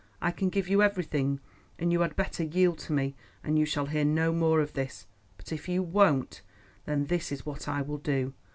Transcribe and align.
I 0.19 0.31
can 0.31 0.49
give 0.49 0.67
you 0.67 0.81
everything, 0.81 1.41
and 1.77 1.91
you 1.91 1.99
had 2.01 2.15
better 2.15 2.43
yield 2.43 2.79
to 2.79 2.91
me, 2.91 3.13
and 3.43 3.59
you 3.59 3.65
shall 3.65 3.85
hear 3.85 4.03
no 4.03 4.33
more 4.33 4.59
of 4.59 4.73
this. 4.73 5.05
But 5.37 5.51
if 5.53 5.69
you 5.69 5.83
won't, 5.83 6.41
then 6.85 7.05
this 7.05 7.31
is 7.31 7.45
what 7.45 7.67
I 7.67 7.83
will 7.83 7.99
do. 7.99 8.33